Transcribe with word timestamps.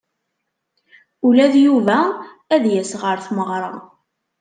Ula 1.27 1.45
d 1.53 1.55
Yuba 1.65 1.97
ad 2.53 2.63
yas 2.71 2.91
ɣer 3.01 3.17
tmeɣṛa. 3.25 3.71